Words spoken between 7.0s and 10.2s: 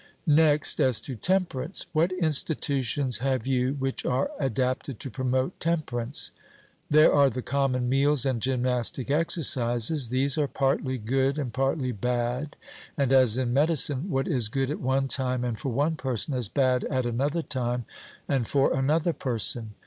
are the common meals and gymnastic exercises.'